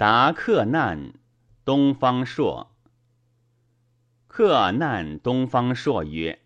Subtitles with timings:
[0.00, 1.12] 答克难，
[1.62, 2.74] 东方朔。
[4.28, 6.38] 克难东方朔曰：“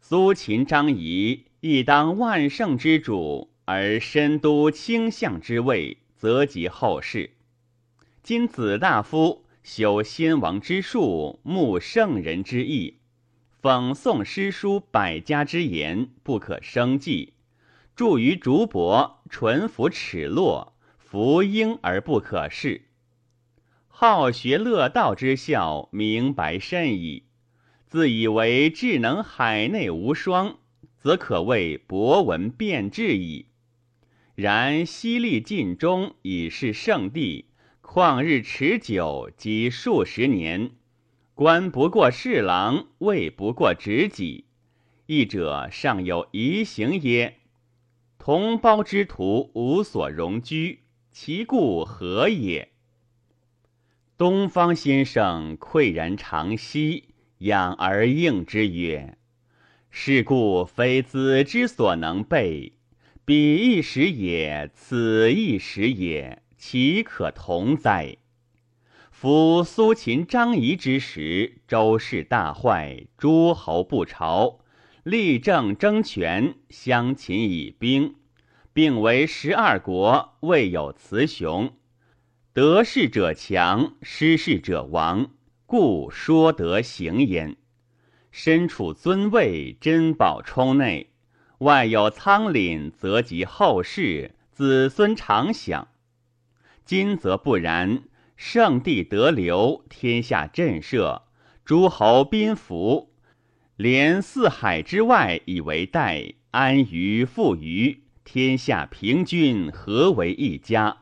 [0.00, 7.32] 苏秦、张仪亦当万圣之主，而身都卿相之位，则及后世。
[8.22, 13.00] 今子大夫修先王之术，慕圣人之意，
[13.60, 17.34] 讽诵诗书百家之言，不可生计。”
[17.94, 20.77] 著于竹帛，淳服齿落，
[21.10, 22.82] 弗婴而不可视。
[23.86, 27.24] 好学乐道之效，明白甚矣。
[27.86, 30.58] 自以为智能海内无双，
[30.98, 33.46] 则可谓博闻辩智矣。
[34.34, 37.46] 然犀利尽忠，以是圣地，
[37.80, 40.72] 旷日持久，即数十年，
[41.32, 44.44] 官不过侍郎，位不过执戟，
[45.06, 47.38] 一者尚有遗行耶？
[48.18, 50.80] 同胞之徒无所容居，
[51.20, 52.70] 其故何也？
[54.16, 59.18] 东方先生喟然长息，仰而应之曰
[59.90, 62.74] ：“是故非子之所能备，
[63.24, 68.18] 彼一时也，此一时也，其可同哉？
[69.10, 74.60] 夫苏秦、张仪之时，周室大坏，诸侯不朝，
[75.02, 78.14] 立政争权，相秦以兵。”
[78.78, 81.74] 并为十二国，未有雌雄。
[82.52, 85.32] 得势者强，失势者亡，
[85.66, 87.56] 故说得行焉。
[88.30, 91.10] 身处尊位，珍宝充内，
[91.58, 95.88] 外有仓廪，则及后世，子孙常享。
[96.84, 98.04] 今则不然，
[98.36, 101.22] 圣地得流，天下震慑，
[101.64, 103.12] 诸侯宾服，
[103.74, 108.04] 连四海之外以为代，安于富余。
[108.30, 110.98] 天下平均，何为一家？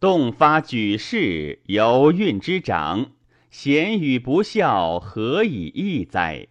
[0.00, 3.10] 动发举世，由运之长，
[3.50, 6.46] 贤与不孝，何以异哉？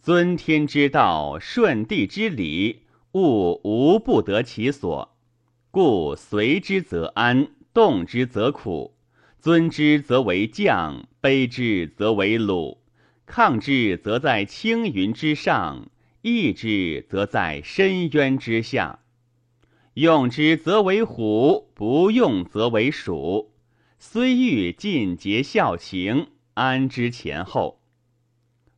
[0.00, 2.80] 尊天之道，顺地之理，
[3.12, 5.16] 物无不得其所。
[5.70, 8.96] 故随之则安，动之则苦；
[9.40, 12.78] 尊之则为将，卑之则为鲁；
[13.24, 15.88] 抗之则在青云之上，
[16.22, 18.98] 抑之则在深渊之下。
[19.94, 23.52] 用之则为虎，不用则为鼠。
[24.00, 27.80] 虽欲尽节孝情，安之前后。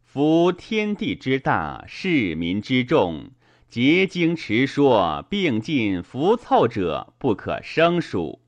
[0.05, 3.31] 夫天地之大，市民之众，
[3.67, 8.43] 结经持说，并进服凑者，不可胜数。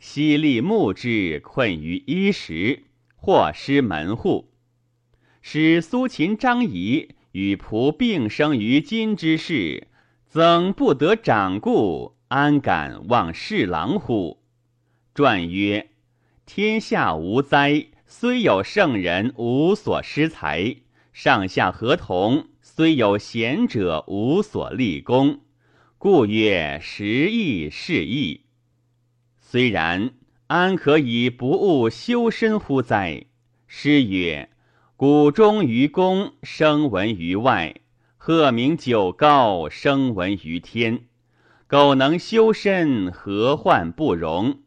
[0.00, 2.82] 犀利木之困于衣食，
[3.14, 4.50] 或失门户。
[5.40, 9.86] 使苏秦、张仪与仆并生于今之世。
[10.30, 14.42] 曾不得掌故，安敢忘侍郎乎？
[15.14, 15.88] 传曰：
[16.44, 20.82] 天下无灾，虽有圣人，无所施财；
[21.14, 25.40] 上下合同，虽有贤者，无所立功。
[25.96, 28.42] 故曰：时易是易。
[29.40, 30.10] 虽然，
[30.48, 33.24] 安可以不务修身乎哉？
[33.66, 34.50] 诗曰：
[34.94, 37.74] 谷中于公，声闻于外。
[38.30, 41.06] 鹤鸣九高，声闻于天。
[41.66, 44.58] 苟能修身，何患不容？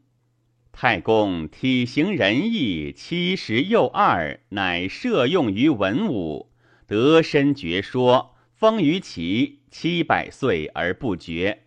[0.72, 6.50] 太公体型仁义，七十又二，乃摄用于文武，
[6.88, 11.66] 得身绝说，封于其七百岁而不绝。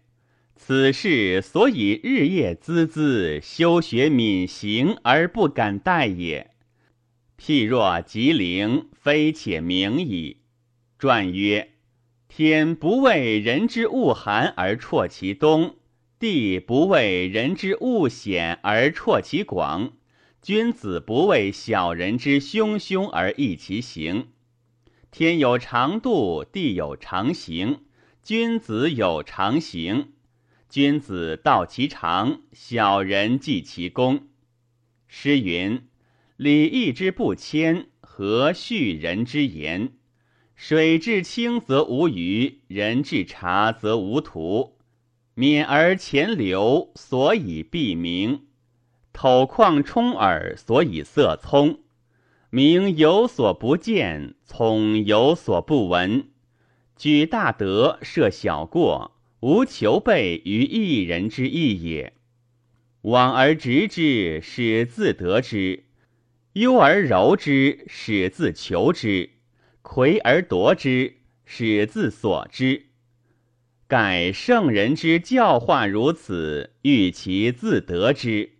[0.56, 6.50] 此事所以日夜孜孜修学敏行而不敢怠也。
[7.41, 10.38] 譬若吉灵，非且明矣。
[10.99, 11.74] 传曰。
[12.37, 15.77] 天不为人之恶寒而辍其东，
[16.19, 19.93] 地不为人之恶险而辍其广，
[20.43, 24.31] 君子不为小人之凶凶而易其行。
[25.12, 27.83] 天有长度，地有长行，
[28.21, 30.15] 君子有长行。
[30.69, 34.27] 君子道其长，小人计其功。
[35.06, 35.87] 诗云
[36.37, 39.93] ：“礼义之不谦，何恤人之言？”
[40.56, 44.79] 水至清则无鱼，人至察则无徒。
[45.37, 48.43] 勉而前流，所以闭明；
[49.12, 51.81] 透旷充耳，所以色聪。
[52.51, 56.29] 明有所不见，聪有所不闻。
[56.97, 62.12] 举大德，设小过，无求备于一人之意也。
[63.03, 65.83] 往而直之，使自得之；
[66.53, 69.31] 忧而柔之，使自求之。
[69.86, 72.86] 魁而夺之，使自所之。
[73.86, 78.54] 盖圣人之教化如此，欲其自得之。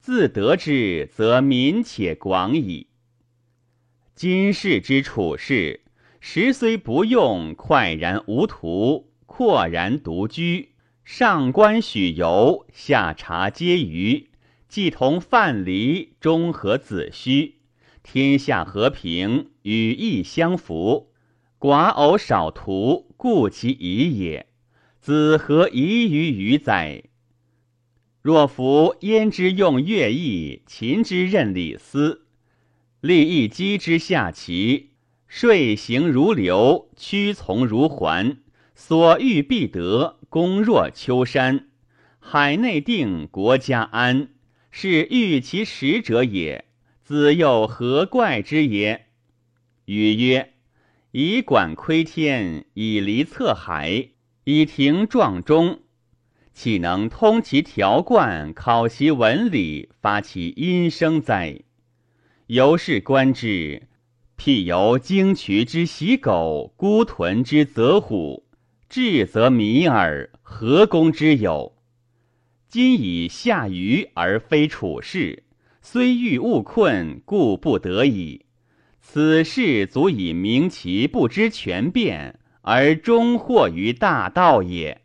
[0.00, 2.88] 自得之，则民且广矣。
[4.14, 5.82] 今世之处事，
[6.20, 10.70] 时虽不用，快然无图，阔然独居，
[11.04, 14.30] 上观许由，下察皆愚，
[14.68, 17.58] 既同范蠡，中和子虚，
[18.02, 21.12] 天下和平，与义相符。
[21.58, 24.46] 寡偶少徒，故其已也。
[24.98, 27.04] 子何疑于于哉？
[28.20, 32.26] 若夫焉之用乐毅，秦之任李斯，
[33.00, 34.90] 立一击之下棋，
[35.26, 38.38] 顺行如流，屈从如环，
[38.74, 41.68] 所欲必得，功若丘山。
[42.20, 44.28] 海内定，国家安，
[44.70, 46.64] 是欲其实者也。
[47.04, 49.06] 子又何怪之也？
[49.86, 50.52] 语曰：
[51.10, 54.10] 以管窥天，以离测海。
[54.44, 55.82] 以庭状中，
[56.52, 61.60] 岂能通其条贯，考其文理，发其音声哉？
[62.48, 63.88] 由是观之，
[64.36, 68.46] 譬由惊渠之喜狗，孤豚之择虎，
[68.88, 71.76] 智则迷耳，何功之有？
[72.68, 75.44] 今以下愚而非处事，
[75.82, 78.46] 虽欲勿困，故不得已。
[79.00, 82.38] 此事足以明其不知全变。
[82.62, 85.01] 而终惑于大道也。